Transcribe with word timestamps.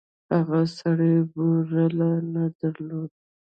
هغه 0.33 0.61
سړي 0.77 1.13
بوړۍ 1.31 2.09
نه 2.33 2.43
درلوده. 2.59 3.15